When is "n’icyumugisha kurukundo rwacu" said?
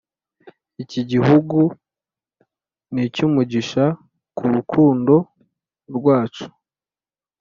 2.93-6.45